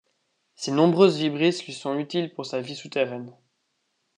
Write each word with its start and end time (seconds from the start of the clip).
Ses 0.55 0.71
nombreuses 0.71 1.17
vibrisses 1.19 1.63
lui 1.63 1.73
sont 1.73 1.99
utiles 1.99 2.33
pour 2.33 2.47
sa 2.47 2.59
vie 2.59 2.75
souterraine. 2.75 3.37